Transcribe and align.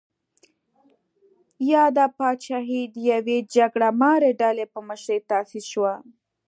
یاده 1.71 2.05
پاچاهي 2.17 2.81
د 2.93 2.95
یوې 3.11 3.37
جګړه 3.55 3.89
مارې 4.01 4.31
ډلې 4.41 4.65
په 4.73 4.79
مشرۍ 4.87 5.19
تاسیس 5.31 5.65
شوه. 5.73 5.93